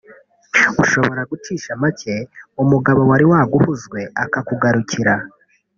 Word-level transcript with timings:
ushobora 0.83 1.21
gucisha 1.31 1.71
make 1.81 2.15
umugabo 2.61 3.01
wari 3.09 3.25
waguhuzwe 3.31 3.99
akakugarukira 4.23 5.13